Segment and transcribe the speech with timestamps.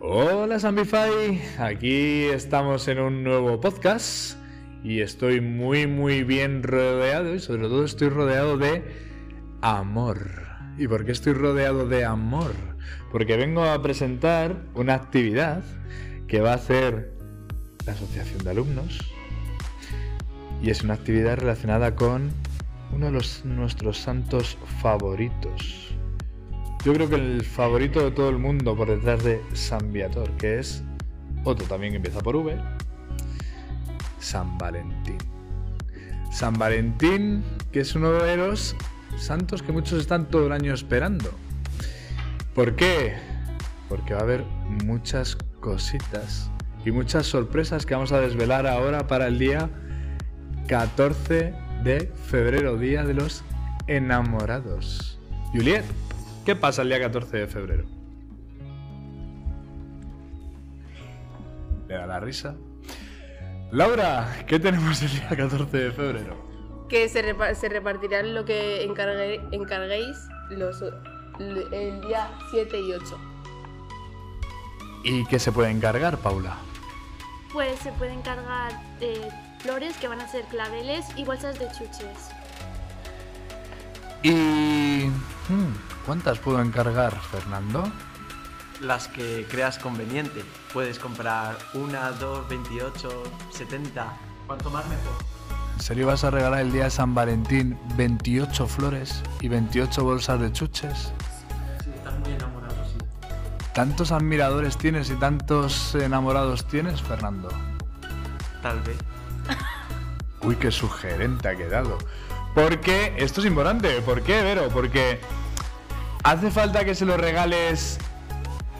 [0.00, 4.38] Hola Sambify, aquí estamos en un nuevo podcast
[4.84, 8.84] y estoy muy muy bien rodeado y sobre todo estoy rodeado de
[9.60, 10.46] amor.
[10.78, 12.52] ¿Y por qué estoy rodeado de amor?
[13.10, 15.64] Porque vengo a presentar una actividad
[16.28, 17.12] que va a hacer
[17.84, 19.00] la Asociación de Alumnos
[20.62, 22.30] y es una actividad relacionada con
[22.92, 25.97] uno de los, nuestros santos favoritos.
[26.88, 30.58] Yo creo que el favorito de todo el mundo por detrás de San Viator, que
[30.58, 30.82] es
[31.44, 32.56] otro también que empieza por V,
[34.18, 35.18] San Valentín.
[36.32, 38.74] San Valentín, que es uno de los
[39.18, 41.30] santos que muchos están todo el año esperando.
[42.54, 43.16] ¿Por qué?
[43.90, 44.44] Porque va a haber
[44.86, 46.50] muchas cositas
[46.86, 49.68] y muchas sorpresas que vamos a desvelar ahora para el día
[50.68, 51.52] 14
[51.84, 53.44] de febrero, Día de los
[53.88, 55.18] Enamorados.
[55.52, 55.84] Juliet,
[56.48, 57.84] ¿qué pasa el día 14 de febrero?
[61.86, 62.54] Le da la risa.
[63.70, 66.86] Laura, ¿qué tenemos el día 14 de febrero?
[66.88, 70.16] Que se, repa- se repartirán lo que encargue- encarguéis
[70.48, 70.82] los,
[71.38, 73.18] el día 7 y 8.
[75.04, 76.56] ¿Y qué se puede encargar, Paula?
[77.52, 82.30] Pues se pueden cargar eh, flores que van a ser claveles y bolsas de chuches.
[84.22, 84.87] ¿Y
[85.48, 87.90] hmm, cuántas puedo encargar, Fernando?
[88.80, 90.44] Las que creas conveniente.
[90.72, 94.16] Puedes comprar una, dos, 28, 70.
[94.46, 95.12] Cuanto más mejor.
[95.74, 100.40] ¿En serio vas a regalar el día de San Valentín 28 flores y 28 bolsas
[100.40, 101.12] de chuches?
[101.84, 102.98] Si estás muy enamorado, sí.
[103.74, 107.48] ¿Tantos admiradores tienes y tantos enamorados tienes, Fernando?
[108.62, 108.98] Tal vez.
[110.42, 111.98] Uy, qué sugerente ha quedado.
[112.54, 114.00] Porque esto es importante.
[114.02, 114.68] ¿Por qué, Vero?
[114.68, 115.20] Porque
[116.24, 117.98] hace falta que se lo regales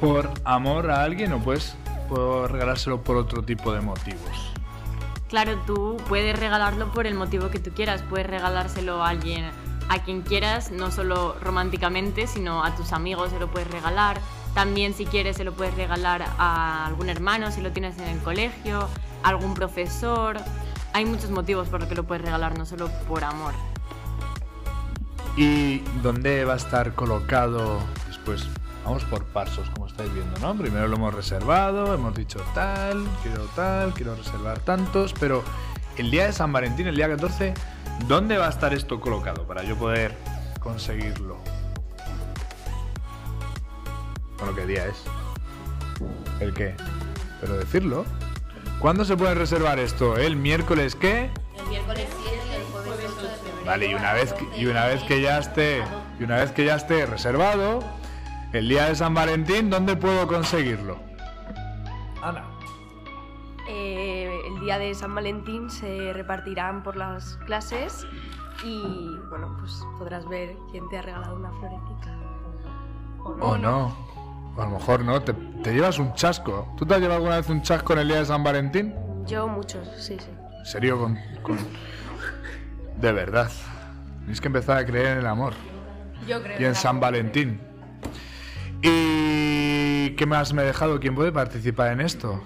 [0.00, 1.76] por amor a alguien o pues
[2.08, 4.52] puedo regalárselo por otro tipo de motivos.
[5.28, 8.02] Claro, tú puedes regalarlo por el motivo que tú quieras.
[8.08, 9.50] Puedes regalárselo a alguien,
[9.88, 14.20] a quien quieras, no solo románticamente, sino a tus amigos se lo puedes regalar.
[14.54, 18.20] También si quieres se lo puedes regalar a algún hermano si lo tienes en el
[18.20, 18.88] colegio,
[19.24, 20.36] algún profesor.
[20.94, 23.52] Hay muchos motivos por los que lo puedes regalar, no solo por amor.
[25.36, 28.46] ¿Y dónde va a estar colocado después?
[28.84, 30.56] Vamos por pasos, como estáis viendo, ¿no?
[30.56, 35.42] Primero lo hemos reservado, hemos dicho tal, quiero tal, quiero reservar tantos, pero
[35.96, 37.54] el día de San Valentín, el día 14,
[38.06, 40.16] ¿dónde va a estar esto colocado para yo poder
[40.60, 41.38] conseguirlo?
[44.38, 45.02] Bueno, ¿qué día es?
[46.38, 46.76] ¿El qué?
[47.40, 48.04] Pero decirlo.
[48.84, 50.18] ¿Cuándo se puede reservar esto?
[50.18, 51.30] ¿El miércoles qué?
[51.56, 53.64] El miércoles 7 y el jueves 8 de febrero.
[53.64, 55.82] Vale, y una vez que, y una vez que ya esté,
[56.20, 57.82] y una vez que ya esté reservado,
[58.52, 60.98] el día de San Valentín, ¿dónde puedo conseguirlo?
[62.20, 62.44] Ana.
[63.70, 68.06] Eh, el día de San Valentín se repartirán por las clases
[68.62, 72.18] y bueno, pues podrás ver quién te ha regalado una florecita.
[73.40, 73.96] O no.
[74.14, 74.23] O
[74.58, 75.32] a lo mejor no, te,
[75.62, 76.72] te llevas un chasco.
[76.76, 78.94] ¿Tú te has llevado alguna vez un chasco en el día de San Valentín?
[79.26, 80.30] Yo muchos, sí, sí.
[80.58, 81.58] En serio, con, con-
[83.00, 83.50] De verdad.
[84.20, 85.52] Tienes que empezar a creer en el amor.
[86.26, 86.60] Yo creo.
[86.60, 87.60] Y en San Valentín.
[88.82, 91.00] ¿Y qué más me he dejado?
[91.00, 92.42] ¿Quién puede participar en esto?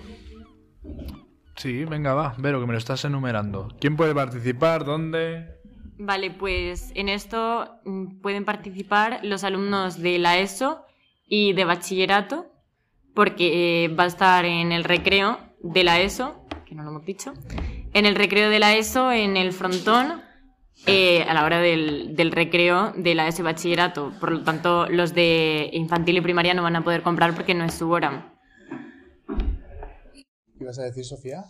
[1.57, 3.69] Sí, venga, va, Vero, que me lo estás enumerando.
[3.81, 4.85] ¿Quién puede participar?
[4.85, 5.57] ¿Dónde?
[5.99, 10.85] Vale, pues en esto mm, pueden participar los alumnos de la ESO
[11.29, 12.47] y de bachillerato,
[13.15, 17.05] porque eh, va a estar en el recreo de la ESO, que no lo hemos
[17.05, 17.35] dicho,
[17.93, 20.23] en el recreo de la ESO, en el frontón,
[20.87, 24.13] eh, a la hora del, del recreo de la ESO y bachillerato.
[24.21, 27.65] Por lo tanto, los de infantil y primaria no van a poder comprar porque no
[27.65, 28.35] es su hora.
[30.15, 31.45] ¿Qué ibas a decir, Sofía?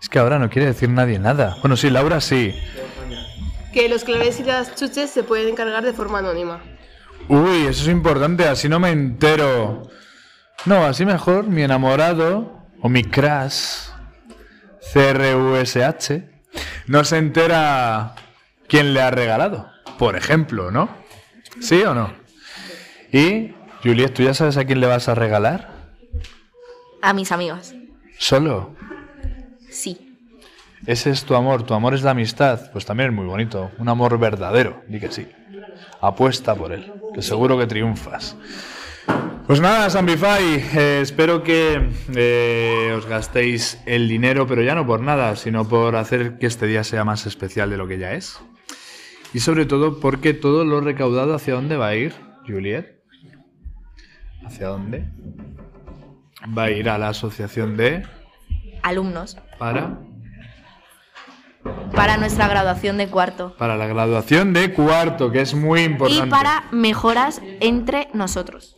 [0.00, 1.56] Es que ahora no quiere decir nadie nada.
[1.60, 2.54] Bueno, sí, Laura sí.
[3.72, 6.62] Que los claveles y las chuches se pueden encargar de forma anónima.
[7.32, 9.84] Uy, eso es importante, así no me entero.
[10.66, 13.88] No, así mejor, mi enamorado o mi crush,
[14.92, 16.24] CRUSH,
[16.88, 18.16] no se entera
[18.68, 19.66] quién le ha regalado,
[19.98, 20.90] por ejemplo, ¿no?
[21.58, 22.12] ¿Sí o no?
[23.10, 25.70] Y, Juliet, ¿tú ya sabes a quién le vas a regalar?
[27.00, 27.74] A mis amigos.
[28.18, 28.76] ¿Solo?
[29.70, 30.18] Sí.
[30.84, 32.70] Ese es tu amor, tu amor es la amistad.
[32.72, 35.26] Pues también es muy bonito, un amor verdadero, di que sí.
[36.02, 38.36] Apuesta por él, que seguro que triunfas.
[39.46, 45.00] Pues nada, Sambify, eh, espero que eh, os gastéis el dinero, pero ya no por
[45.00, 48.40] nada, sino por hacer que este día sea más especial de lo que ya es.
[49.34, 52.14] Y sobre todo porque todo lo recaudado hacia dónde va a ir,
[52.46, 53.02] Juliet.
[54.44, 55.08] ¿Hacia dónde?
[56.56, 58.04] Va a ir a la asociación de...
[58.82, 59.36] Alumnos.
[59.58, 59.98] Para...
[61.94, 63.54] Para nuestra graduación de cuarto.
[63.58, 66.26] Para la graduación de cuarto, que es muy importante.
[66.26, 68.76] Y para mejoras entre nosotros.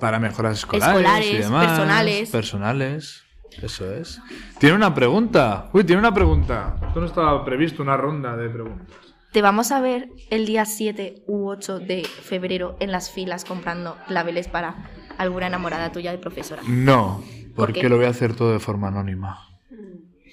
[0.00, 1.66] Para mejoras escolares, Escolares, y demás.
[1.66, 2.30] personales.
[2.30, 3.22] Personales.
[3.62, 4.20] Eso es.
[4.58, 5.68] Tiene una pregunta.
[5.72, 6.76] Uy, tiene una pregunta.
[6.86, 8.96] Esto no estaba previsto, una ronda de preguntas.
[9.32, 13.96] Te vamos a ver el día 7 u 8 de febrero en las filas comprando
[14.08, 16.62] claveles para alguna enamorada tuya de profesora.
[16.66, 17.22] No,
[17.54, 19.38] ¿Por porque lo voy a hacer todo de forma anónima.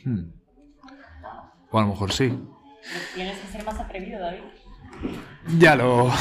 [0.03, 0.31] Hmm.
[1.72, 2.38] O a lo mejor sí.
[3.16, 4.40] Tienes que ser más atrevido, David.
[5.58, 6.12] Ya lo.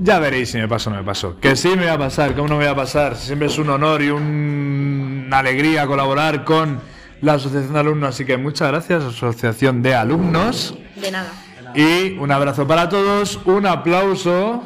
[0.00, 1.38] Ya veréis si me paso o no me paso.
[1.40, 3.16] Que sí me va a pasar, que aún no me va a pasar.
[3.16, 6.80] Siempre es un honor y un- una alegría colaborar con
[7.22, 8.08] la Asociación de Alumnos.
[8.10, 10.74] Así que muchas gracias, Asociación de Alumnos.
[10.96, 11.30] De nada.
[11.74, 14.62] Y un abrazo para todos, un aplauso.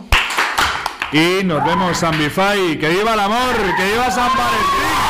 [1.12, 2.78] Y nos vemos, San Bifai.
[2.78, 3.54] ¡Que viva el amor!
[3.76, 5.09] ¡Que viva San Valentín!